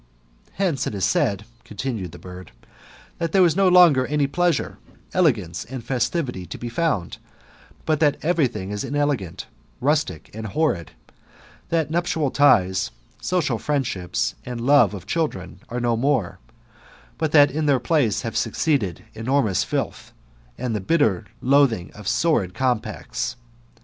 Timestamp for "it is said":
0.87-1.45